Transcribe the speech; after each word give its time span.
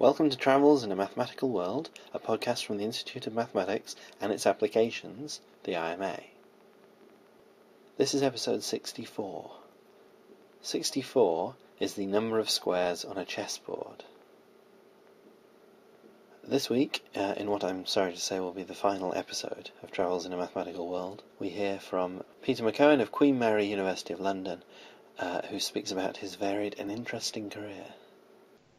Welcome 0.00 0.30
to 0.30 0.36
Travels 0.36 0.84
in 0.84 0.92
a 0.92 0.94
Mathematical 0.94 1.48
World, 1.48 1.90
a 2.14 2.20
podcast 2.20 2.64
from 2.64 2.78
the 2.78 2.84
Institute 2.84 3.26
of 3.26 3.34
Mathematics 3.34 3.96
and 4.20 4.30
its 4.30 4.46
applications, 4.46 5.40
the 5.64 5.74
IMA. 5.74 6.20
This 7.96 8.14
is 8.14 8.22
episode 8.22 8.62
64. 8.62 9.50
64 10.62 11.56
is 11.80 11.94
the 11.94 12.06
number 12.06 12.38
of 12.38 12.48
squares 12.48 13.04
on 13.04 13.18
a 13.18 13.24
chessboard. 13.24 14.04
This 16.44 16.70
week, 16.70 17.04
uh, 17.16 17.34
in 17.36 17.50
what 17.50 17.64
I'm 17.64 17.84
sorry 17.84 18.12
to 18.12 18.20
say 18.20 18.38
will 18.38 18.52
be 18.52 18.62
the 18.62 18.76
final 18.76 19.12
episode 19.16 19.72
of 19.82 19.90
Travels 19.90 20.24
in 20.24 20.32
a 20.32 20.36
Mathematical 20.36 20.86
World, 20.86 21.24
we 21.40 21.48
hear 21.48 21.80
from 21.80 22.22
Peter 22.40 22.62
McOwan 22.62 23.00
of 23.00 23.10
Queen 23.10 23.36
Mary 23.36 23.66
University 23.66 24.14
of 24.14 24.20
London, 24.20 24.62
uh, 25.18 25.42
who 25.48 25.58
speaks 25.58 25.90
about 25.90 26.18
his 26.18 26.36
varied 26.36 26.76
and 26.78 26.88
interesting 26.88 27.50
career. 27.50 27.86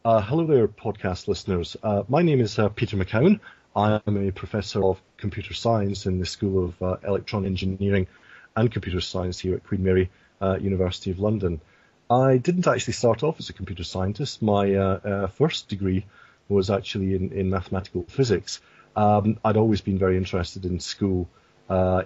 Uh, 0.02 0.22
hello 0.22 0.46
there, 0.46 0.66
podcast 0.66 1.28
listeners. 1.28 1.76
Uh, 1.82 2.02
my 2.08 2.22
name 2.22 2.40
is 2.40 2.58
uh, 2.58 2.70
Peter 2.70 2.96
McOwan. 2.96 3.38
I 3.76 4.00
am 4.06 4.16
a 4.16 4.32
professor 4.32 4.82
of 4.82 4.98
computer 5.18 5.52
science 5.52 6.06
in 6.06 6.18
the 6.18 6.24
School 6.24 6.64
of 6.64 6.82
uh, 6.82 6.96
Electron 7.06 7.44
Engineering 7.44 8.06
and 8.56 8.72
Computer 8.72 9.02
Science 9.02 9.38
here 9.38 9.56
at 9.56 9.62
Queen 9.62 9.82
Mary 9.82 10.08
uh, 10.40 10.56
University 10.58 11.10
of 11.10 11.18
London. 11.18 11.60
I 12.08 12.38
didn't 12.38 12.66
actually 12.66 12.94
start 12.94 13.22
off 13.22 13.40
as 13.40 13.50
a 13.50 13.52
computer 13.52 13.84
scientist. 13.84 14.40
My 14.40 14.74
uh, 14.74 15.26
first 15.26 15.68
degree 15.68 16.06
was 16.48 16.70
actually 16.70 17.14
in, 17.14 17.32
in 17.32 17.50
mathematical 17.50 18.06
physics. 18.08 18.62
Um, 18.96 19.38
I'd 19.44 19.58
always 19.58 19.82
been 19.82 19.98
very 19.98 20.16
interested 20.16 20.64
in 20.64 20.80
school 20.80 21.28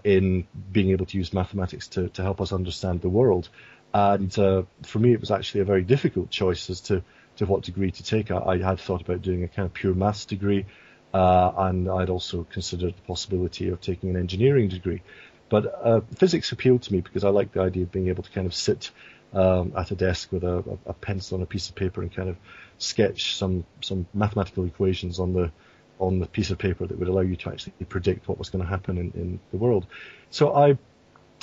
in 0.03 0.49
being 0.73 0.91
able 0.91 1.07
to 1.07 1.17
use 1.17 1.33
mathematics 1.33 1.87
to, 1.89 2.09
to 2.09 2.23
help 2.23 2.41
us 2.41 2.53
understand 2.53 3.03
the 3.03 3.09
world. 3.09 3.49
And 3.95 4.33
for 4.35 4.99
me, 4.99 5.13
it 5.13 5.21
was 5.21 5.31
actually 5.31 5.61
a 5.61 5.65
very 5.65 5.85
difficult 5.85 6.31
choice 6.31 6.69
as 6.71 6.81
to 6.83 7.05
to 7.37 7.47
what 7.47 7.63
degree 7.63 7.91
to 7.91 8.03
take. 8.03 8.31
I, 8.31 8.39
I 8.39 8.59
had 8.59 8.81
thought 8.81 9.01
about 9.01 9.23
doing 9.23 9.45
a 9.45 9.49
kind 9.49 9.67
of 9.67 9.75
pure 9.75 9.95
maths 9.95 10.25
degree, 10.25 10.67
uh, 11.13 11.53
and 11.57 11.89
I'd 11.89 12.11
also 12.11 12.45
considered 12.51 12.95
the 12.97 13.03
possibility 13.03 13.69
of 13.69 13.81
taking 13.81 14.11
an 14.11 14.17
engineering 14.17 14.69
degree. 14.69 15.03
But 15.49 15.81
uh, 15.85 16.01
physics 16.17 16.53
appealed 16.53 16.83
to 16.83 16.93
me 16.93 17.01
because 17.01 17.25
I 17.25 17.29
like 17.29 17.53
the 17.53 17.61
idea 17.61 17.85
of 17.85 17.93
being 17.93 18.09
able 18.09 18.23
to 18.23 18.31
kind 18.31 18.47
of 18.47 18.55
sit 18.55 18.91
um, 19.33 19.73
at 19.77 19.91
a 19.91 19.95
desk 19.95 20.33
with 20.33 20.45
a, 20.45 20.79
a, 20.87 20.93
pencil 20.93 21.37
and 21.37 21.43
a 21.43 21.47
piece 21.47 21.69
of 21.69 21.75
paper 21.75 22.03
and 22.03 22.15
kind 22.15 22.29
of 22.29 22.37
sketch 22.79 23.37
some 23.37 23.65
some 23.81 24.07
mathematical 24.15 24.65
equations 24.65 25.19
on 25.19 25.33
the 25.33 25.51
on 25.99 26.19
the 26.19 26.27
piece 26.27 26.51
of 26.51 26.59
paper 26.59 26.87
that 26.87 26.99
would 26.99 27.09
allow 27.09 27.21
you 27.21 27.37
to 27.37 27.51
actually 27.51 27.73
predict 27.89 28.29
what 28.29 28.39
was 28.39 28.51
going 28.51 28.63
to 28.63 28.69
happen 28.69 28.99
in, 28.99 29.13
in 29.15 29.41
the 29.51 29.57
world. 29.57 29.87
So 30.31 30.55
I 30.55 30.79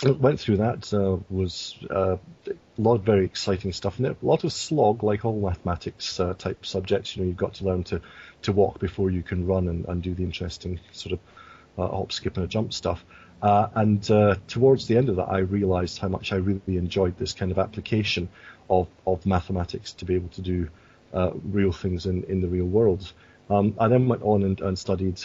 went 0.03 0.39
through 0.39 0.57
that. 0.57 0.93
Uh, 0.93 1.17
was 1.29 1.77
uh, 1.89 2.17
a 2.47 2.81
lot 2.81 2.95
of 2.95 3.03
very 3.03 3.25
exciting 3.25 3.71
stuff 3.71 3.99
in. 3.99 4.05
A 4.05 4.15
lot 4.21 4.43
of 4.43 4.51
slog, 4.51 5.03
like 5.03 5.25
all 5.25 5.39
mathematics 5.39 6.19
uh, 6.19 6.33
type 6.33 6.65
subjects. 6.65 7.15
You 7.15 7.23
know, 7.23 7.27
you've 7.27 7.37
got 7.37 7.55
to 7.55 7.65
learn 7.65 7.83
to 7.85 8.01
to 8.43 8.51
walk 8.51 8.79
before 8.79 9.11
you 9.11 9.21
can 9.21 9.45
run 9.45 9.67
and, 9.67 9.85
and 9.85 10.01
do 10.01 10.13
the 10.13 10.23
interesting 10.23 10.79
sort 10.91 11.13
of 11.13 11.19
uh, 11.77 11.95
hop, 11.95 12.11
skip, 12.11 12.37
and 12.37 12.45
a 12.45 12.47
jump 12.47 12.73
stuff. 12.73 13.03
Uh, 13.41 13.67
and 13.75 14.09
uh, 14.11 14.35
towards 14.47 14.87
the 14.87 14.97
end 14.97 15.09
of 15.09 15.15
that, 15.15 15.29
I 15.29 15.39
realised 15.39 15.99
how 15.99 16.07
much 16.07 16.31
I 16.31 16.37
really 16.37 16.77
enjoyed 16.77 17.17
this 17.17 17.33
kind 17.33 17.51
of 17.51 17.59
application 17.59 18.29
of 18.69 18.87
of 19.05 19.25
mathematics 19.25 19.93
to 19.93 20.05
be 20.05 20.15
able 20.15 20.29
to 20.29 20.41
do 20.41 20.69
real 21.43 21.71
things 21.71 22.05
in 22.05 22.23
in 22.23 22.41
the 22.41 22.47
real 22.47 22.65
world. 22.65 23.11
Um, 23.49 23.75
I 23.77 23.89
then 23.89 24.07
went 24.07 24.23
on 24.23 24.43
and, 24.43 24.61
and 24.61 24.79
studied 24.79 25.19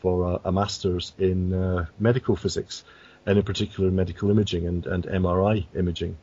for 0.00 0.40
a, 0.44 0.48
a 0.48 0.52
master's 0.52 1.12
in 1.18 1.86
medical 1.98 2.34
physics 2.34 2.84
and 3.26 3.38
in 3.38 3.44
particular 3.44 3.90
medical 3.90 4.30
imaging 4.30 4.66
and, 4.66 4.86
and 4.86 5.04
MRI 5.04 5.66
imaging. 5.74 6.16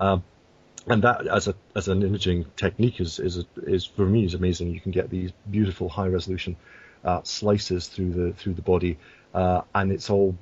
Um, 0.00 0.24
and 0.86 1.02
that 1.02 1.26
as 1.26 1.48
a 1.48 1.54
as 1.76 1.88
an 1.88 2.02
imaging 2.02 2.46
technique 2.56 3.00
is 3.00 3.18
is 3.18 3.44
is 3.56 3.84
for 3.84 4.06
me 4.06 4.24
is 4.24 4.34
amazing. 4.34 4.72
You 4.72 4.80
can 4.80 4.92
get 4.92 5.10
these 5.10 5.32
beautiful 5.50 5.88
high 5.88 6.08
resolution 6.08 6.56
uh, 7.04 7.20
slices 7.24 7.88
through 7.88 8.12
the 8.12 8.32
through 8.32 8.54
the 8.54 8.62
body, 8.62 8.98
uh, 9.34 9.62
and 9.74 9.92
it's 9.92 10.08
all 10.10 10.36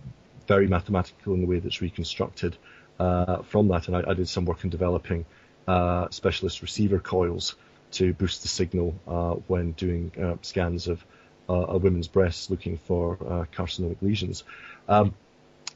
very 0.47 0.69
mathematical 0.69 1.35
in 1.35 1.41
the 1.41 1.47
way 1.47 1.59
that's 1.59 1.83
reconstructed 1.83 2.57
uh, 3.01 3.43
from 3.43 3.69
that. 3.69 3.89
And 3.89 3.97
I, 3.97 4.11
I, 4.11 4.15
did 4.15 4.29
some 4.29 4.45
work 4.45 4.63
in 4.63 4.71
developing 4.71 5.25
uh, 5.67 6.09
specialist 6.11 6.63
receiver 6.63 7.01
coils 7.01 7.57
to 7.93 8.13
boost 8.15 8.43
the 8.43 8.49
signal 8.49 8.95
uh, 9.09 9.33
when 9.49 9.73
doing 9.73 10.13
uh, 10.23 10.37
scans 10.43 10.87
of 10.87 11.05
a 11.49 11.79
woman's 11.79 12.09
breasts 12.09 12.51
looking 12.51 12.77
for 12.77 13.47
carcinoma 13.53 13.97
lesions. 14.03 14.43
Um, 14.89 15.15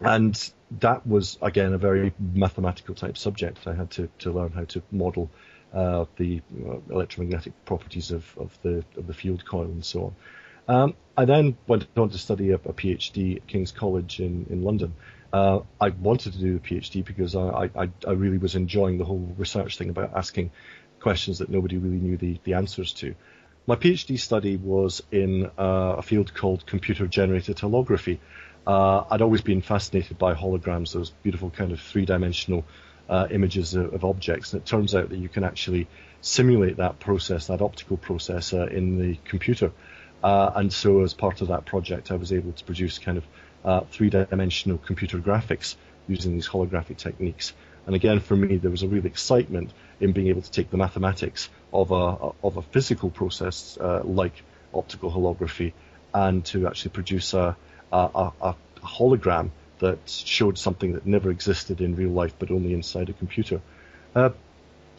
and 0.00 0.52
that 0.80 1.06
was 1.06 1.38
again 1.42 1.72
a 1.72 1.78
very 1.78 2.12
mathematical 2.18 2.94
type 2.94 3.18
subject. 3.18 3.66
I 3.66 3.74
had 3.74 3.90
to, 3.92 4.08
to 4.20 4.32
learn 4.32 4.52
how 4.52 4.64
to 4.64 4.82
model 4.90 5.30
uh, 5.72 6.06
the 6.16 6.42
uh, 6.66 6.78
electromagnetic 6.90 7.52
properties 7.64 8.10
of, 8.10 8.24
of 8.38 8.58
the 8.62 8.84
of 8.96 9.06
the 9.06 9.14
field 9.14 9.44
coil 9.44 9.64
and 9.64 9.84
so 9.84 10.04
on. 10.04 10.14
Um, 10.74 10.94
I 11.16 11.24
then 11.24 11.56
went 11.66 11.86
on 11.96 12.10
to 12.10 12.18
study 12.18 12.50
a, 12.50 12.54
a, 12.54 12.72
PhD 12.72 13.36
at 13.36 13.46
King's 13.46 13.72
College 13.72 14.20
in 14.20 14.46
in 14.50 14.62
London. 14.62 14.94
Uh, 15.32 15.60
I 15.80 15.90
wanted 15.90 16.32
to 16.32 16.38
do 16.38 16.54
the 16.54 16.60
PhD 16.60 17.04
because 17.04 17.36
I, 17.36 17.70
I, 17.76 17.90
I 18.06 18.10
really 18.12 18.38
was 18.38 18.56
enjoying 18.56 18.98
the 18.98 19.04
whole 19.04 19.32
research 19.38 19.78
thing 19.78 19.88
about 19.88 20.12
asking 20.16 20.50
questions 20.98 21.38
that 21.38 21.48
nobody 21.48 21.78
really 21.78 21.98
knew 21.98 22.16
the, 22.16 22.40
the 22.42 22.54
answers 22.54 22.92
to. 22.94 23.14
My 23.66 23.76
PhD 23.76 24.18
study 24.18 24.56
was 24.56 25.02
in 25.12 25.46
uh, 25.56 25.94
a 25.98 26.02
field 26.02 26.34
called 26.34 26.66
computer 26.66 27.06
generated 27.06 27.58
holography, 27.58 28.18
uh, 28.70 29.04
I'd 29.10 29.20
always 29.20 29.40
been 29.40 29.62
fascinated 29.62 30.16
by 30.16 30.34
holograms, 30.34 30.92
those 30.92 31.10
beautiful 31.10 31.50
kind 31.50 31.72
of 31.72 31.80
three-dimensional 31.80 32.64
uh, 33.08 33.26
images 33.28 33.74
of, 33.74 33.92
of, 33.94 34.04
objects. 34.04 34.52
And 34.52 34.62
it 34.62 34.66
turns 34.66 34.94
out 34.94 35.08
that 35.10 35.18
you 35.18 35.28
can 35.28 35.42
actually 35.42 35.88
simulate 36.20 36.76
that 36.76 37.00
process, 37.00 37.48
that 37.48 37.62
optical 37.62 37.96
process, 37.96 38.52
uh, 38.52 38.66
in 38.66 38.96
the 39.00 39.18
computer. 39.24 39.72
Uh, 40.22 40.52
and 40.54 40.72
so, 40.72 41.02
as 41.02 41.14
part 41.14 41.40
of 41.40 41.48
that 41.48 41.64
project, 41.64 42.12
I 42.12 42.14
was 42.14 42.32
able 42.32 42.52
to 42.52 42.64
produce 42.64 43.00
kind 43.00 43.18
of 43.18 43.24
uh, 43.64 43.80
three-dimensional 43.90 44.78
computer 44.78 45.18
graphics 45.18 45.74
using 46.06 46.34
these 46.34 46.48
holographic 46.48 46.98
techniques. 46.98 47.52
And 47.86 47.96
again, 47.96 48.20
for 48.20 48.36
me, 48.36 48.58
there 48.58 48.70
was 48.70 48.84
a 48.84 48.88
real 48.88 49.04
excitement 49.04 49.72
in 49.98 50.12
being 50.12 50.28
able 50.28 50.42
to 50.42 50.50
take 50.50 50.70
the 50.70 50.76
mathematics 50.76 51.48
of 51.72 51.90
a 51.90 52.04
of 52.44 52.56
a 52.56 52.62
physical 52.62 53.10
process 53.10 53.76
uh, 53.80 54.02
like 54.04 54.44
optical 54.72 55.10
holography 55.10 55.72
and 56.14 56.44
to 56.44 56.68
actually 56.68 56.92
produce 56.92 57.34
a 57.34 57.56
a, 57.92 58.32
a, 58.40 58.54
hologram 58.82 59.50
that 59.78 59.98
showed 60.06 60.56
something 60.56 60.92
that 60.92 61.06
never 61.06 61.30
existed 61.30 61.80
in 61.80 61.96
real 61.96 62.10
life 62.10 62.34
but 62.38 62.50
only 62.50 62.72
inside 62.72 63.08
a 63.08 63.12
computer. 63.12 63.60
Uh, 64.14 64.30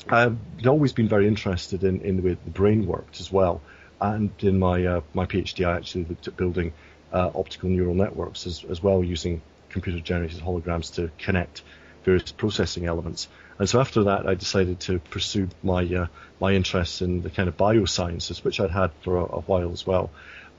I've 0.10 0.38
always 0.66 0.94
been 0.94 1.08
very 1.08 1.28
interested 1.28 1.84
in, 1.84 2.02
in 2.02 2.18
the 2.18 2.24
way 2.24 2.38
the 2.44 2.52
brain 2.52 2.86
worked 2.88 3.20
as 3.20 3.32
well. 3.32 3.62
And 4.00 4.32
in 4.40 4.58
my 4.58 4.86
uh, 4.86 5.02
my 5.14 5.26
PhD, 5.26 5.68
I 5.68 5.78
actually 5.78 6.06
looked 6.06 6.28
at 6.28 6.36
building 6.36 6.74
uh, 7.14 7.30
optical 7.36 7.70
neural 7.70 7.94
networks 7.94 8.48
as, 8.48 8.64
as 8.64 8.82
well 8.82 9.04
using 9.04 9.42
computer 9.70 10.00
generated 10.00 10.42
holograms 10.42 10.96
to 10.96 11.12
connect 11.18 11.62
various 12.04 12.32
processing 12.32 12.86
elements. 12.86 13.28
And 13.60 13.70
so 13.70 13.80
after 13.80 14.06
that, 14.06 14.28
I 14.28 14.34
decided 14.34 14.80
to 14.82 15.00
pursue 15.00 15.50
my 15.62 15.84
uh, 15.84 16.08
my 16.40 16.54
interests 16.54 17.04
in 17.04 17.22
the 17.22 17.30
kind 17.30 17.48
of 17.48 17.58
biosciences, 17.58 18.44
which 18.44 18.60
I'd 18.60 18.72
had 18.72 18.92
for 19.04 19.18
a, 19.18 19.24
a 19.24 19.42
while 19.42 19.72
as 19.72 19.86
well, 19.86 20.10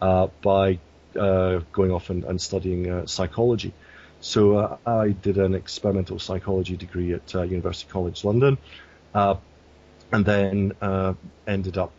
uh, 0.01 0.29
by 0.41 0.79
going 1.13 1.93
off 1.93 2.11
and, 2.11 2.25
and 2.25 2.41
studying 2.41 2.91
uh, 2.91 3.07
psychology. 3.07 3.73
So 4.21 4.57
uh, 4.57 4.77
I 4.87 5.11
did 5.11 5.37
an 5.37 5.55
experimental 5.55 6.19
psychology 6.19 6.77
degree 6.77 7.13
at 7.13 7.35
uh, 7.35 7.43
University 7.43 7.91
College 7.91 8.25
London, 8.25 8.57
uh, 9.15 9.35
and 10.13 10.25
then 10.25 10.73
uh, 10.81 11.15
ended 11.47 11.77
up 11.77 11.93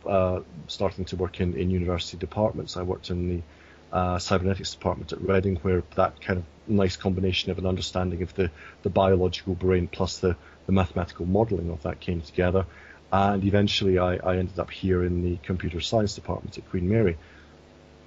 starting 0.68 1.06
to 1.06 1.16
work 1.18 1.42
in, 1.42 1.56
in 1.56 1.70
university 1.70 2.18
departments. 2.18 2.78
I 2.78 2.84
worked 2.84 3.10
in 3.10 3.44
the 3.92 4.20
cybernetics 4.20 4.72
department 4.72 5.12
at 5.12 5.22
Reading, 5.22 5.58
where 5.58 5.84
that 5.96 6.22
kind 6.22 6.40
of 6.40 6.46
nice 6.66 6.96
combination 6.96 7.52
of 7.52 7.58
an 7.58 7.66
understanding 7.66 8.22
of 8.22 8.34
the, 8.36 8.50
the 8.84 8.90
biological 8.90 9.54
brain 9.54 9.88
plus 9.88 10.20
the, 10.20 10.38
the 10.66 10.72
mathematical 10.72 11.26
modelling 11.26 11.70
of 11.72 11.84
that 11.84 12.00
came 12.00 12.22
together. 12.22 12.66
And 13.12 13.44
eventually, 13.44 14.00
I, 14.00 14.16
I 14.16 14.38
ended 14.38 14.60
up 14.60 14.72
here 14.72 15.04
in 15.04 15.24
the 15.24 15.38
computer 15.44 15.82
science 15.82 16.16
department 16.16 16.58
at 16.58 16.70
Queen 16.70 16.88
Mary. 16.90 17.18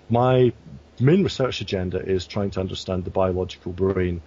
My 0.09 0.53
main 1.01 1.25
research 1.25 1.61
agenda 1.61 1.99
is 1.99 2.27
trying 2.27 2.51
to 2.53 2.61
understand 2.61 3.05
the 3.05 3.11
biological 3.11 3.73
brain 3.73 4.23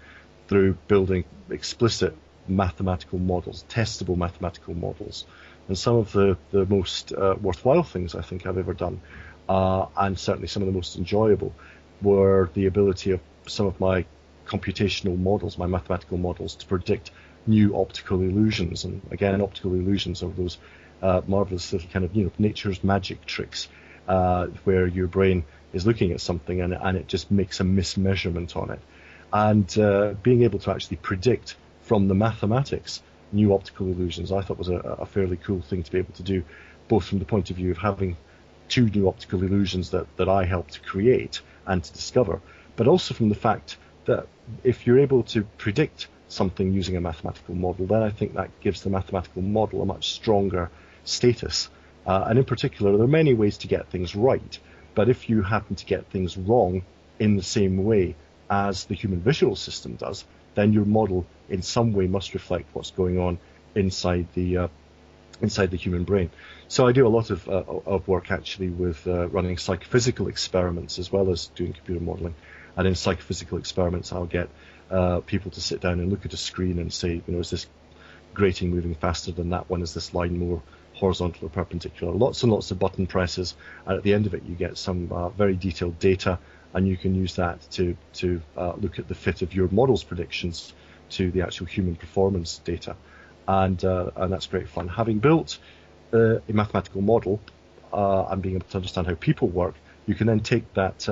through 0.47 0.73
building 0.87 1.23
explicit 1.49 2.15
mathematical 2.47 3.19
models, 3.19 3.63
testable 3.69 4.17
mathematical 4.17 4.73
models. 4.73 5.25
And 5.67 5.77
some 5.77 5.95
of 5.95 6.11
the, 6.11 6.37
the 6.51 6.65
most 6.65 7.13
uh, 7.13 7.35
worthwhile 7.41 7.83
things 7.83 8.15
I 8.15 8.21
think 8.21 8.45
I've 8.45 8.57
ever 8.57 8.73
done, 8.73 8.99
uh, 9.47 9.85
and 9.95 10.19
certainly 10.19 10.47
some 10.47 10.63
of 10.63 10.67
the 10.67 10.73
most 10.73 10.97
enjoyable, 10.97 11.53
were 12.01 12.49
the 12.53 12.65
ability 12.65 13.11
of 13.11 13.21
some 13.47 13.67
of 13.67 13.79
my 13.79 14.05
computational 14.47 15.17
models, 15.17 15.57
my 15.57 15.67
mathematical 15.67 16.17
models, 16.17 16.55
to 16.55 16.65
predict 16.65 17.11
new 17.47 17.77
optical 17.77 18.21
illusions. 18.21 18.83
And 18.83 19.01
again, 19.11 19.41
optical 19.41 19.73
illusions 19.73 20.23
are 20.23 20.29
those 20.29 20.57
uh, 21.01 21.21
marvelous 21.27 21.71
little 21.71 21.89
kind 21.89 22.03
of 22.03 22.13
you 22.15 22.25
know 22.25 22.31
nature's 22.37 22.83
magic 22.83 23.25
tricks 23.25 23.69
uh, 24.07 24.47
where 24.65 24.87
your 24.87 25.07
brain 25.07 25.45
is 25.73 25.85
looking 25.85 26.11
at 26.11 26.21
something 26.21 26.61
and, 26.61 26.73
and 26.73 26.97
it 26.97 27.07
just 27.07 27.31
makes 27.31 27.59
a 27.59 27.63
mismeasurement 27.63 28.55
on 28.55 28.71
it. 28.71 28.79
And 29.31 29.77
uh, 29.77 30.13
being 30.23 30.43
able 30.43 30.59
to 30.59 30.71
actually 30.71 30.97
predict 30.97 31.55
from 31.81 32.07
the 32.07 32.15
mathematics 32.15 33.01
new 33.31 33.53
optical 33.53 33.87
illusions, 33.87 34.31
I 34.31 34.41
thought 34.41 34.57
was 34.57 34.69
a, 34.69 34.77
a, 34.77 35.05
fairly 35.05 35.37
cool 35.37 35.61
thing 35.61 35.83
to 35.83 35.91
be 35.91 35.99
able 35.99 36.13
to 36.13 36.23
do, 36.23 36.43
both 36.87 37.05
from 37.05 37.19
the 37.19 37.25
point 37.25 37.51
of 37.51 37.57
view 37.57 37.69
of 37.69 37.77
having 37.77 38.17
two 38.67 38.89
new 38.89 39.07
optical 39.07 39.43
illusions 39.43 39.91
that, 39.91 40.07
that 40.17 40.27
I 40.27 40.45
helped 40.45 40.73
to 40.73 40.81
create 40.81 41.41
and 41.67 41.83
to 41.83 41.93
discover, 41.93 42.41
but 42.75 42.87
also 42.87 43.13
from 43.13 43.29
the 43.29 43.35
fact 43.35 43.77
that 44.05 44.27
if 44.63 44.87
you're 44.87 44.99
able 44.99 45.23
to 45.23 45.43
predict 45.57 46.07
something 46.27 46.73
using 46.73 46.95
a 46.95 47.01
mathematical 47.01 47.55
model, 47.55 47.85
then 47.85 48.01
I 48.01 48.09
think 48.09 48.35
that 48.35 48.49
gives 48.61 48.81
the 48.81 48.89
mathematical 48.89 49.41
model 49.41 49.81
a 49.81 49.85
much 49.85 50.11
stronger 50.11 50.69
status. 51.03 51.69
Uh, 52.05 52.25
and 52.27 52.39
in 52.39 52.45
particular, 52.45 52.93
there 52.93 53.05
are 53.05 53.07
many 53.07 53.33
ways 53.33 53.57
to 53.59 53.67
get 53.67 53.89
things 53.89 54.15
right, 54.15 54.59
but 54.95 55.09
if 55.09 55.29
you 55.29 55.41
happen 55.41 55.75
to 55.75 55.85
get 55.85 56.05
things 56.07 56.37
wrong 56.37 56.83
in 57.19 57.35
the 57.35 57.43
same 57.43 57.83
way 57.83 58.15
as 58.49 58.85
the 58.85 58.95
human 58.95 59.19
visual 59.19 59.55
system 59.55 59.95
does, 59.95 60.25
then 60.55 60.73
your 60.73 60.85
model 60.85 61.25
in 61.49 61.61
some 61.61 61.93
way 61.93 62.07
must 62.07 62.33
reflect 62.33 62.65
what's 62.73 62.91
going 62.91 63.19
on 63.19 63.37
inside 63.75 64.27
the 64.33 64.57
uh, 64.57 64.67
inside 65.41 65.71
the 65.71 65.77
human 65.77 66.03
brain. 66.03 66.29
So 66.67 66.87
I 66.87 66.91
do 66.91 67.07
a 67.07 67.09
lot 67.09 67.29
of, 67.29 67.47
uh, 67.47 67.63
of 67.85 68.07
work 68.07 68.31
actually 68.31 68.69
with 68.69 69.07
uh, 69.07 69.27
running 69.29 69.57
psychophysical 69.57 70.27
experiments 70.27 70.99
as 70.99 71.11
well 71.11 71.31
as 71.31 71.47
doing 71.47 71.73
computer 71.73 72.01
modeling. 72.01 72.35
And 72.75 72.87
in 72.87 72.95
psychophysical 72.95 73.57
experiments, 73.57 74.11
I'll 74.11 74.25
get 74.25 74.49
uh, 74.91 75.21
people 75.21 75.51
to 75.51 75.61
sit 75.61 75.81
down 75.81 75.99
and 75.99 76.09
look 76.09 76.25
at 76.25 76.33
a 76.33 76.37
screen 76.37 76.79
and 76.79 76.93
say, 76.93 77.21
you 77.25 77.33
know, 77.33 77.39
is 77.39 77.49
this 77.49 77.67
grating 78.33 78.69
moving 78.69 78.95
faster 78.95 79.31
than 79.31 79.49
that 79.51 79.69
one? 79.69 79.81
Is 79.81 79.93
this 79.93 80.13
line 80.13 80.37
more 80.37 80.61
horizontal 80.99 81.47
or 81.47 81.49
perpendicular? 81.49 82.13
Lots 82.13 82.43
and 82.43 82.51
lots 82.51 82.71
of 82.71 82.79
button 82.79 83.07
presses, 83.07 83.55
and 83.85 83.97
at 83.97 84.03
the 84.03 84.13
end 84.13 84.27
of 84.27 84.33
it, 84.33 84.43
you 84.43 84.55
get 84.55 84.77
some 84.77 85.11
uh, 85.11 85.29
very 85.29 85.55
detailed 85.55 85.99
data, 85.99 86.39
and 86.73 86.87
you 86.87 86.97
can 86.97 87.15
use 87.15 87.35
that 87.35 87.57
to 87.71 87.95
to 88.13 88.41
uh, 88.57 88.73
look 88.73 88.99
at 88.99 89.07
the 89.07 89.15
fit 89.15 89.41
of 89.41 89.53
your 89.53 89.69
model's 89.69 90.03
predictions 90.03 90.73
to 91.09 91.31
the 91.31 91.41
actual 91.41 91.65
human 91.65 91.95
performance 91.95 92.59
data, 92.59 92.95
and 93.47 93.83
uh, 93.83 94.11
and 94.15 94.31
that's 94.31 94.47
great 94.47 94.69
fun. 94.69 94.87
Having 94.87 95.19
built 95.19 95.57
uh, 96.13 96.35
a 96.47 96.53
mathematical 96.53 97.01
model 97.01 97.39
uh, 97.93 98.25
and 98.29 98.41
being 98.41 98.55
able 98.55 98.67
to 98.67 98.77
understand 98.77 99.07
how 99.07 99.15
people 99.15 99.47
work, 99.47 99.75
you 100.05 100.15
can 100.15 100.27
then 100.27 100.41
take 100.41 100.73
that 100.73 101.07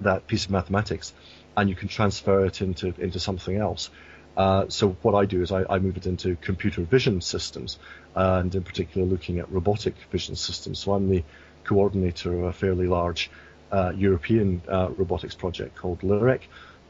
that 0.00 0.26
piece 0.26 0.44
of 0.44 0.50
mathematics 0.50 1.14
and 1.56 1.70
you 1.70 1.74
can 1.74 1.88
transfer 1.88 2.44
it 2.44 2.60
into 2.60 2.94
into 2.98 3.18
something 3.18 3.56
else. 3.56 3.90
Uh, 4.36 4.66
so 4.68 4.90
what 5.02 5.14
I 5.14 5.24
do 5.24 5.42
is 5.42 5.50
I, 5.50 5.64
I, 5.68 5.78
move 5.78 5.96
it 5.96 6.06
into 6.06 6.36
computer 6.36 6.82
vision 6.82 7.22
systems, 7.22 7.78
and 8.14 8.54
in 8.54 8.62
particular 8.62 9.06
looking 9.06 9.38
at 9.38 9.50
robotic 9.50 9.94
vision 10.10 10.36
systems. 10.36 10.78
So 10.78 10.92
I'm 10.92 11.08
the 11.08 11.24
coordinator 11.64 12.32
of 12.38 12.44
a 12.44 12.52
fairly 12.52 12.86
large 12.86 13.30
uh, 13.72 13.92
European 13.96 14.62
uh, 14.68 14.90
robotics 14.90 15.34
project 15.34 15.76
called 15.76 16.00
LIREC, 16.00 16.42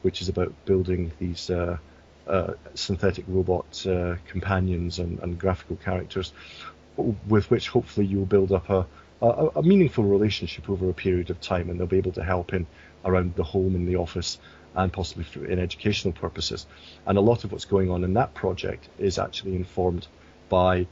which 0.02 0.20
is 0.20 0.28
about 0.28 0.52
building 0.64 1.12
these 1.18 1.48
uh, 1.48 1.78
uh, 2.26 2.54
synthetic 2.74 3.24
robot 3.28 3.86
uh, 3.86 4.16
companions 4.26 4.98
and, 4.98 5.20
and, 5.20 5.38
graphical 5.38 5.76
characters, 5.76 6.32
with 7.28 7.48
which 7.50 7.68
hopefully 7.68 8.06
you'll 8.06 8.26
build 8.26 8.50
up 8.50 8.68
a, 8.68 8.86
a, 9.22 9.48
a 9.56 9.62
meaningful 9.62 10.04
relationship 10.04 10.68
over 10.68 10.90
a 10.90 10.94
period 10.94 11.30
of 11.30 11.40
time, 11.40 11.70
and 11.70 11.78
they'll 11.78 11.86
be 11.86 11.98
able 11.98 12.12
to 12.12 12.24
help 12.24 12.52
in 12.52 12.66
around 13.04 13.34
the 13.36 13.44
home 13.44 13.76
in 13.76 13.86
the 13.86 13.96
office 13.96 14.38
and 14.76 14.92
possibly 14.92 15.26
in 15.50 15.58
educational 15.58 16.12
purposes. 16.12 16.66
And 17.06 17.18
a 17.18 17.20
lot 17.20 17.44
of 17.44 17.52
what's 17.52 17.64
going 17.64 17.90
on 17.90 18.04
in 18.04 18.14
that 18.14 18.34
project 18.34 18.88
is 18.98 19.18
actually 19.18 19.56
informed 19.56 20.06
by 20.48 20.86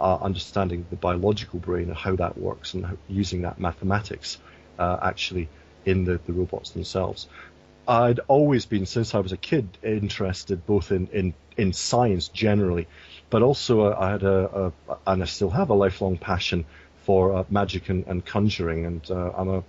uh, 0.00 0.16
understanding 0.16 0.86
the 0.90 0.96
biological 0.96 1.58
brain 1.58 1.88
and 1.88 1.96
how 1.96 2.16
that 2.16 2.38
works 2.38 2.74
and 2.74 2.84
how, 2.84 2.96
using 3.08 3.42
that 3.42 3.58
mathematics 3.58 4.38
uh, 4.78 4.98
actually 5.02 5.48
in 5.84 6.04
the, 6.04 6.20
the 6.26 6.32
robots 6.32 6.70
themselves. 6.70 7.28
I'd 7.88 8.20
always 8.28 8.64
been, 8.66 8.86
since 8.86 9.14
I 9.14 9.18
was 9.18 9.32
a 9.32 9.36
kid, 9.36 9.66
interested 9.82 10.64
both 10.66 10.92
in, 10.92 11.08
in, 11.08 11.34
in 11.56 11.72
science 11.72 12.28
generally, 12.28 12.86
but 13.30 13.42
also 13.42 13.86
uh, 13.86 13.96
I 13.98 14.10
had 14.10 14.22
a, 14.22 14.72
a, 14.88 14.96
and 15.06 15.22
I 15.22 15.26
still 15.26 15.50
have 15.50 15.70
a 15.70 15.74
lifelong 15.74 16.16
passion 16.16 16.64
for 17.04 17.34
uh, 17.34 17.44
magic 17.50 17.88
and, 17.88 18.06
and 18.06 18.24
conjuring, 18.24 18.86
and 18.86 19.10
uh, 19.10 19.32
I'm 19.36 19.48
a 19.48 19.64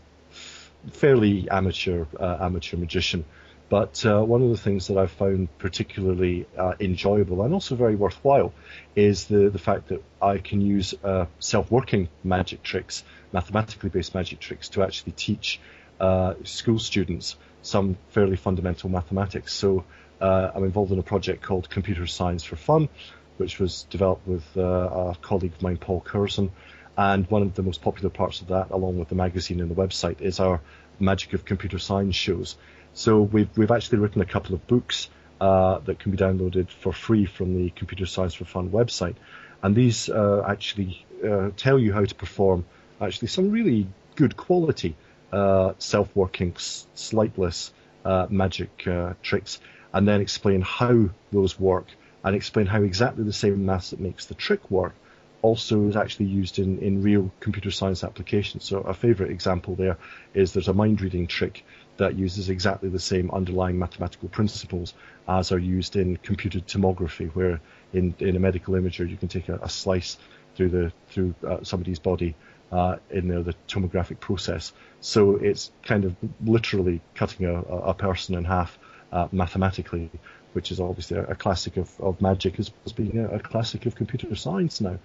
fairly 0.91 1.49
amateur 1.49 2.05
uh, 2.19 2.37
amateur 2.41 2.77
magician. 2.77 3.25
But 3.73 4.05
uh, 4.05 4.21
one 4.21 4.43
of 4.43 4.49
the 4.49 4.57
things 4.57 4.85
that 4.89 4.99
I've 4.99 5.09
found 5.09 5.47
particularly 5.57 6.45
uh, 6.55 6.73
enjoyable 6.79 7.41
and 7.41 7.55
also 7.55 7.73
very 7.73 7.95
worthwhile 7.95 8.53
is 8.95 9.25
the, 9.25 9.49
the 9.49 9.57
fact 9.57 9.87
that 9.87 10.03
I 10.21 10.37
can 10.37 10.61
use 10.61 10.93
uh, 11.03 11.25
self-working 11.39 12.07
magic 12.23 12.61
tricks, 12.61 13.03
mathematically 13.31 13.89
based 13.89 14.13
magic 14.13 14.39
tricks, 14.39 14.69
to 14.69 14.83
actually 14.83 15.13
teach 15.13 15.59
uh, 15.99 16.35
school 16.43 16.77
students 16.77 17.35
some 17.63 17.97
fairly 18.09 18.35
fundamental 18.35 18.91
mathematics. 18.91 19.53
So 19.53 19.85
uh, 20.21 20.51
I'm 20.53 20.65
involved 20.65 20.91
in 20.91 20.99
a 20.99 21.03
project 21.13 21.41
called 21.41 21.67
Computer 21.67 22.05
Science 22.05 22.43
for 22.43 22.57
Fun, 22.57 22.89
which 23.37 23.57
was 23.57 23.87
developed 23.89 24.27
with 24.27 24.45
a 24.55 25.17
colleague 25.23 25.53
of 25.53 25.63
mine, 25.63 25.77
Paul 25.77 26.01
Curzon, 26.01 26.51
and 26.95 27.25
one 27.31 27.41
of 27.41 27.55
the 27.55 27.63
most 27.63 27.81
popular 27.81 28.11
parts 28.11 28.39
of 28.41 28.49
that, 28.49 28.69
along 28.69 28.99
with 28.99 29.09
the 29.09 29.15
magazine 29.15 29.61
and 29.61 29.71
the 29.71 29.81
website, 29.83 30.21
is 30.21 30.39
our 30.39 30.61
Magic 30.99 31.33
of 31.33 31.43
Computer 31.43 31.79
Science 31.79 32.15
shows. 32.15 32.55
So 32.93 33.21
we've 33.21 33.49
we've 33.57 33.71
actually 33.71 33.99
written 33.99 34.21
a 34.21 34.25
couple 34.25 34.53
of 34.53 34.65
books 34.67 35.09
uh, 35.41 35.79
that 35.79 35.99
can 35.99 36.11
be 36.11 36.17
downloaded 36.17 36.69
for 36.69 36.93
free 36.93 37.25
from 37.25 37.55
the 37.55 37.69
Computer 37.71 38.05
Science 38.05 38.35
for 38.35 38.45
Fun 38.45 38.69
website, 38.69 39.15
and 39.61 39.75
these 39.75 40.09
uh, 40.09 40.43
actually 40.47 41.05
uh, 41.25 41.49
tell 41.57 41.79
you 41.79 41.91
how 41.93 42.05
to 42.05 42.15
perform 42.15 42.65
actually 43.01 43.29
some 43.29 43.51
really 43.51 43.87
good 44.15 44.37
quality 44.37 44.95
uh, 45.31 45.73
self-working, 45.79 46.55
sleightless 46.57 47.73
uh, 48.05 48.27
magic 48.29 48.87
uh, 48.87 49.13
tricks, 49.23 49.59
and 49.91 50.07
then 50.07 50.21
explain 50.21 50.61
how 50.61 51.09
those 51.31 51.59
work 51.59 51.87
and 52.23 52.35
explain 52.35 52.67
how 52.67 52.83
exactly 52.83 53.23
the 53.23 53.33
same 53.33 53.65
maths 53.65 53.89
that 53.89 53.99
makes 53.99 54.27
the 54.27 54.35
trick 54.35 54.69
work 54.69 54.93
also 55.41 55.87
is 55.89 55.95
actually 55.95 56.27
used 56.27 56.57
in, 56.57 56.79
in 56.79 57.01
real 57.03 57.29
computer 57.41 57.69
science 57.69 58.03
applications. 58.03 58.63
So 58.63 58.79
a 58.79 58.93
favorite 58.93 59.29
example 59.29 59.75
there 59.75 59.97
is 60.33 60.53
there's 60.53 60.69
a 60.69 60.73
mind 60.73 61.01
reading 61.01 61.27
trick 61.27 61.65
that 61.97 62.15
uses 62.15 62.49
exactly 62.49 62.89
the 62.89 62.99
same 62.99 63.29
underlying 63.31 63.77
mathematical 63.77 64.29
principles 64.29 64.93
as 65.27 65.51
are 65.51 65.59
used 65.59 65.95
in 65.95 66.17
computed 66.17 66.67
tomography, 66.67 67.29
where 67.31 67.61
in, 67.93 68.15
in 68.19 68.35
a 68.35 68.39
medical 68.39 68.73
imager 68.73 69.07
you 69.07 69.17
can 69.17 69.27
take 69.27 69.49
a, 69.49 69.55
a 69.61 69.69
slice 69.69 70.17
through 70.55 70.69
the 70.69 70.91
through 71.09 71.33
uh, 71.47 71.63
somebody's 71.63 71.99
body 71.99 72.35
uh, 72.71 72.97
in 73.11 73.27
the, 73.27 73.43
the, 73.43 73.55
tomographic 73.67 74.19
process. 74.19 74.73
So 74.99 75.35
it's 75.35 75.71
kind 75.83 76.05
of 76.05 76.15
literally 76.43 77.01
cutting 77.13 77.45
a, 77.45 77.61
a 77.61 77.93
person 77.93 78.35
in 78.35 78.43
half 78.45 78.77
uh, 79.11 79.27
mathematically, 79.31 80.09
which 80.53 80.71
is 80.71 80.79
obviously 80.79 81.17
a, 81.17 81.25
a 81.25 81.35
classic 81.35 81.77
of, 81.77 81.89
of 82.01 82.19
magic 82.19 82.59
as, 82.59 82.71
as 82.85 82.91
being 82.91 83.19
a, 83.19 83.27
a, 83.35 83.39
classic 83.39 83.85
of 83.85 83.95
computer 83.95 84.35
science 84.35 84.81
now. 84.81 84.97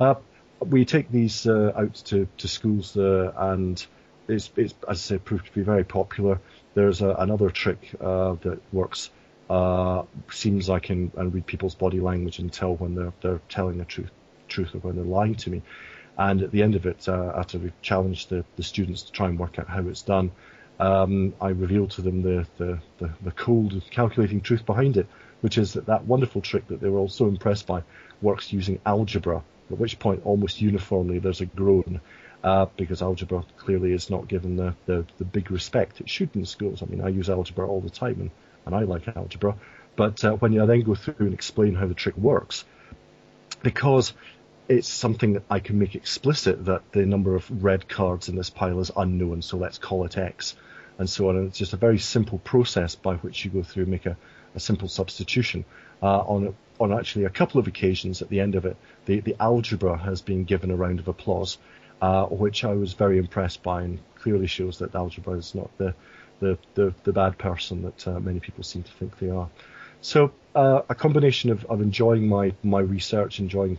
Uh, 0.00 0.14
we 0.60 0.84
take 0.84 1.10
these 1.10 1.46
uh, 1.46 1.72
out 1.76 1.94
to, 1.94 2.26
to 2.38 2.48
schools 2.48 2.96
uh, 2.96 3.32
and 3.36 3.86
it's, 4.28 4.50
it's, 4.56 4.74
as 4.88 4.98
I 4.98 5.00
said, 5.00 5.24
proved 5.24 5.46
to 5.46 5.52
be 5.52 5.62
very 5.62 5.84
popular. 5.84 6.40
There's 6.74 7.02
a, 7.02 7.10
another 7.10 7.50
trick 7.50 7.90
uh, 8.00 8.34
that 8.42 8.60
works. 8.72 9.10
Uh, 9.50 10.04
seems 10.30 10.70
I 10.70 10.78
can, 10.78 11.12
and 11.16 11.34
read 11.34 11.46
people's 11.46 11.74
body 11.74 12.00
language 12.00 12.38
and 12.38 12.50
tell 12.50 12.74
when 12.74 12.94
they're 12.94 13.12
they're 13.20 13.40
telling 13.50 13.78
the 13.78 13.84
truth, 13.84 14.10
truth 14.48 14.74
or 14.74 14.78
when 14.78 14.96
they're 14.96 15.04
lying 15.04 15.34
to 15.34 15.50
me. 15.50 15.62
And 16.16 16.42
at 16.42 16.50
the 16.52 16.62
end 16.62 16.74
of 16.74 16.86
it, 16.86 17.08
uh, 17.08 17.32
after 17.36 17.58
we 17.58 17.72
challenged 17.82 18.30
the, 18.30 18.44
the 18.56 18.62
students 18.62 19.02
to 19.02 19.12
try 19.12 19.28
and 19.28 19.38
work 19.38 19.58
out 19.58 19.68
how 19.68 19.86
it's 19.88 20.02
done, 20.02 20.30
um, 20.78 21.34
I 21.40 21.48
revealed 21.48 21.90
to 21.92 22.02
them 22.02 22.22
the, 22.22 22.46
the, 22.58 22.78
the, 22.98 23.10
the 23.22 23.30
cold 23.30 23.82
calculating 23.90 24.40
truth 24.40 24.64
behind 24.64 24.96
it, 24.96 25.06
which 25.40 25.58
is 25.58 25.74
that 25.74 25.86
that 25.86 26.04
wonderful 26.06 26.40
trick 26.40 26.66
that 26.68 26.80
they 26.80 26.88
were 26.88 26.98
all 26.98 27.08
so 27.08 27.26
impressed 27.26 27.66
by 27.66 27.82
works 28.20 28.52
using 28.52 28.80
algebra, 28.86 29.42
at 29.70 29.78
which 29.78 29.98
point 29.98 30.22
almost 30.24 30.60
uniformly 30.60 31.18
there's 31.18 31.40
a 31.40 31.46
groan. 31.46 32.00
Uh, 32.42 32.66
because 32.76 33.02
algebra 33.02 33.44
clearly 33.56 33.92
is 33.92 34.10
not 34.10 34.26
given 34.26 34.56
the, 34.56 34.74
the, 34.86 35.06
the, 35.18 35.24
big 35.24 35.48
respect 35.52 36.00
it 36.00 36.10
should 36.10 36.34
in 36.34 36.44
schools. 36.44 36.82
I 36.82 36.86
mean, 36.86 37.00
I 37.00 37.06
use 37.06 37.30
algebra 37.30 37.68
all 37.68 37.80
the 37.80 37.88
time, 37.88 38.20
and, 38.20 38.30
and 38.66 38.74
I 38.74 38.80
like 38.80 39.06
algebra. 39.16 39.54
But 39.94 40.24
uh, 40.24 40.32
when 40.32 40.52
you 40.52 40.66
then 40.66 40.80
go 40.82 40.96
through 40.96 41.14
and 41.20 41.34
explain 41.34 41.76
how 41.76 41.86
the 41.86 41.94
trick 41.94 42.16
works, 42.16 42.64
because 43.62 44.12
it's 44.68 44.88
something 44.88 45.34
that 45.34 45.44
I 45.50 45.60
can 45.60 45.78
make 45.78 45.94
explicit 45.94 46.64
that 46.64 46.90
the 46.92 47.06
number 47.06 47.36
of 47.36 47.62
red 47.62 47.88
cards 47.88 48.28
in 48.28 48.36
this 48.36 48.50
pile 48.50 48.80
is 48.80 48.90
unknown, 48.96 49.42
so 49.42 49.56
let's 49.56 49.78
call 49.78 50.04
it 50.04 50.18
X, 50.18 50.56
and 50.98 51.08
so 51.08 51.28
on. 51.28 51.36
And 51.36 51.48
it's 51.48 51.58
just 51.58 51.74
a 51.74 51.76
very 51.76 51.98
simple 51.98 52.38
process 52.38 52.94
by 52.94 53.16
which 53.16 53.44
you 53.44 53.50
go 53.50 53.62
through 53.62 53.84
and 53.84 53.92
make 53.92 54.06
a, 54.06 54.16
a 54.54 54.60
simple 54.60 54.88
substitution. 54.88 55.64
Uh, 56.02 56.18
on 56.20 56.54
on 56.80 56.92
actually 56.92 57.24
a 57.24 57.30
couple 57.30 57.60
of 57.60 57.68
occasions 57.68 58.22
at 58.22 58.28
the 58.28 58.40
end 58.40 58.56
of 58.56 58.64
it, 58.64 58.76
the, 59.06 59.20
the 59.20 59.36
algebra 59.38 59.96
has 59.96 60.20
been 60.20 60.42
given 60.42 60.70
a 60.70 60.76
round 60.76 60.98
of 60.98 61.06
applause, 61.06 61.58
uh, 62.02 62.26
which 62.26 62.64
I 62.64 62.74
was 62.74 62.92
very 62.92 63.16
impressed 63.16 63.62
by, 63.62 63.82
and 63.82 63.98
clearly 64.16 64.48
shows 64.48 64.78
that 64.78 64.94
algebra 64.94 65.34
is 65.34 65.54
not 65.54 65.70
the 65.78 65.94
the, 66.40 66.58
the, 66.74 66.92
the 67.04 67.12
bad 67.12 67.38
person 67.38 67.82
that 67.82 68.08
uh, 68.08 68.18
many 68.18 68.40
people 68.40 68.64
seem 68.64 68.82
to 68.82 68.90
think 68.90 69.16
they 69.20 69.30
are. 69.30 69.48
So 70.00 70.32
uh, 70.56 70.82
a 70.88 70.94
combination 70.96 71.50
of, 71.50 71.64
of 71.66 71.80
enjoying 71.80 72.26
my, 72.26 72.52
my 72.64 72.80
research, 72.80 73.38
enjoying 73.38 73.78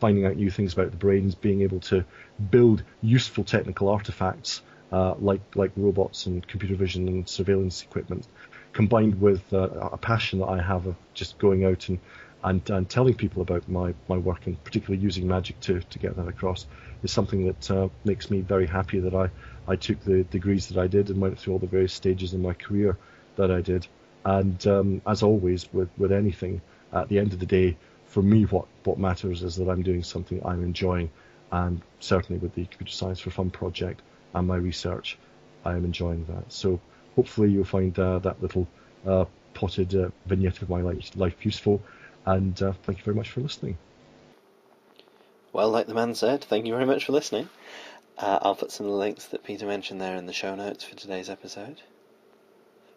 finding 0.00 0.26
out 0.26 0.36
new 0.36 0.50
things 0.50 0.74
about 0.74 0.90
the 0.90 0.98
brains, 0.98 1.34
being 1.34 1.62
able 1.62 1.80
to 1.80 2.04
build 2.50 2.82
useful 3.00 3.42
technical 3.42 3.88
artifacts 3.88 4.60
uh, 4.92 5.14
like 5.18 5.40
like 5.54 5.72
robots 5.76 6.26
and 6.26 6.46
computer 6.46 6.74
vision 6.74 7.08
and 7.08 7.28
surveillance 7.28 7.82
equipment, 7.82 8.28
combined 8.74 9.20
with 9.20 9.42
uh, 9.52 9.70
a 9.92 9.96
passion 9.96 10.40
that 10.40 10.48
I 10.48 10.60
have 10.60 10.86
of 10.86 10.96
just 11.14 11.38
going 11.38 11.64
out 11.64 11.88
and 11.88 11.98
and, 12.44 12.68
and 12.70 12.88
telling 12.88 13.14
people 13.14 13.42
about 13.42 13.66
my, 13.68 13.94
my 14.06 14.18
work 14.18 14.46
and 14.46 14.62
particularly 14.64 15.02
using 15.02 15.26
magic 15.26 15.58
to, 15.60 15.80
to 15.80 15.98
get 15.98 16.14
that 16.16 16.28
across 16.28 16.66
is 17.02 17.10
something 17.10 17.46
that 17.46 17.70
uh, 17.70 17.88
makes 18.04 18.30
me 18.30 18.42
very 18.42 18.66
happy 18.66 19.00
that 19.00 19.14
I, 19.14 19.30
I 19.66 19.76
took 19.76 20.02
the 20.04 20.24
degrees 20.24 20.68
that 20.68 20.78
I 20.78 20.86
did 20.86 21.08
and 21.08 21.20
went 21.20 21.38
through 21.38 21.54
all 21.54 21.58
the 21.58 21.66
various 21.66 21.94
stages 21.94 22.34
in 22.34 22.42
my 22.42 22.52
career 22.52 22.98
that 23.36 23.50
I 23.50 23.62
did. 23.62 23.86
And 24.26 24.64
um, 24.66 25.02
as 25.06 25.22
always 25.22 25.72
with, 25.72 25.88
with 25.96 26.12
anything, 26.12 26.60
at 26.92 27.08
the 27.08 27.18
end 27.18 27.32
of 27.32 27.40
the 27.40 27.46
day, 27.46 27.76
for 28.06 28.22
me, 28.22 28.44
what, 28.44 28.66
what 28.84 28.98
matters 28.98 29.42
is 29.42 29.56
that 29.56 29.68
I'm 29.68 29.82
doing 29.82 30.02
something 30.02 30.40
I'm 30.44 30.62
enjoying. 30.62 31.10
And 31.50 31.80
certainly 32.00 32.38
with 32.38 32.54
the 32.54 32.66
Computer 32.66 32.92
Science 32.92 33.20
for 33.20 33.30
Fun 33.30 33.50
project 33.50 34.02
and 34.34 34.46
my 34.46 34.56
research, 34.56 35.18
I 35.64 35.72
am 35.72 35.84
enjoying 35.84 36.26
that. 36.26 36.52
So 36.52 36.78
hopefully 37.16 37.50
you'll 37.50 37.64
find 37.64 37.98
uh, 37.98 38.18
that 38.20 38.40
little 38.42 38.68
uh, 39.06 39.24
potted 39.54 39.94
uh, 39.94 40.10
vignette 40.26 40.60
of 40.60 40.68
my 40.68 40.82
life, 40.82 41.10
life 41.16 41.44
useful. 41.44 41.80
And 42.26 42.60
uh, 42.62 42.72
thank 42.84 42.98
you 42.98 43.04
very 43.04 43.16
much 43.16 43.30
for 43.30 43.40
listening. 43.40 43.78
Well, 45.52 45.70
like 45.70 45.86
the 45.86 45.94
man 45.94 46.14
said, 46.14 46.44
thank 46.44 46.66
you 46.66 46.72
very 46.72 46.86
much 46.86 47.04
for 47.04 47.12
listening. 47.12 47.48
Uh, 48.18 48.38
I'll 48.42 48.54
put 48.54 48.72
some 48.72 48.86
of 48.86 48.92
the 48.92 48.98
links 48.98 49.26
that 49.26 49.44
Peter 49.44 49.66
mentioned 49.66 50.00
there 50.00 50.16
in 50.16 50.24
the 50.26 50.32
show 50.32 50.54
notes 50.54 50.84
for 50.84 50.96
today's 50.96 51.28
episode. 51.28 51.82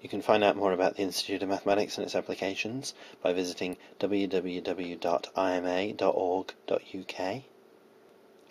You 0.00 0.08
can 0.08 0.22
find 0.22 0.42
out 0.42 0.56
more 0.56 0.72
about 0.72 0.96
the 0.96 1.02
Institute 1.02 1.42
of 1.42 1.50
Mathematics 1.50 1.98
and 1.98 2.06
its 2.06 2.14
applications 2.14 2.94
by 3.22 3.34
visiting 3.34 3.76
www.ima.org.uk. 3.98 4.62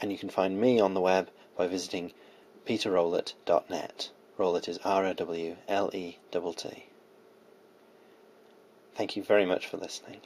And 0.02 0.12
you 0.12 0.18
can 0.18 0.30
find 0.30 0.62
me 0.62 0.80
on 0.80 0.94
the 0.94 1.02
web 1.02 1.30
by 1.58 1.68
visiting 1.68 2.14
peterrowlett.net. 2.66 4.12
Rowlett 4.38 4.70
is 4.70 4.78
R-O-W-L-E-T-T. 4.86 6.86
Thank 8.96 9.16
you 9.16 9.24
very 9.24 9.46
much 9.46 9.66
for 9.66 9.78
listening. 9.78 10.22